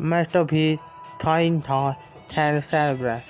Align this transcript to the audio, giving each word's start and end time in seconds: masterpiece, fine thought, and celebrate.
masterpiece, 0.00 0.80
fine 1.20 1.60
thought, 1.60 1.98
and 2.36 2.64
celebrate. 2.64 3.22